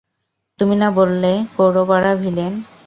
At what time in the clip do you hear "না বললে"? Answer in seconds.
0.75-1.31